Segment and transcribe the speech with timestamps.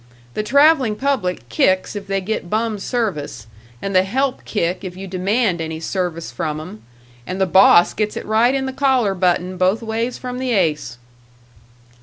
[0.33, 3.45] The traveling public kicks if they get bum service,
[3.83, 6.81] and the help kick if you demand any service from 'em,
[7.27, 10.97] and the boss gets it right in the collar button both ways from the ace."